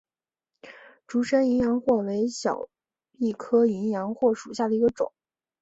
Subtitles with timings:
[1.05, 2.67] 竹山淫羊藿为小
[3.19, 5.13] 檗科淫羊藿属下的一个种。